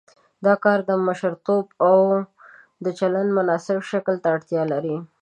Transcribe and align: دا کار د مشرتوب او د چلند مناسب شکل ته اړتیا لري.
دا 0.45 0.53
کار 0.63 0.79
د 0.89 0.91
مشرتوب 1.07 1.65
او 1.87 1.99
د 2.83 2.85
چلند 2.99 3.29
مناسب 3.37 3.77
شکل 3.91 4.15
ته 4.23 4.27
اړتیا 4.35 4.63
لري. 4.73 4.95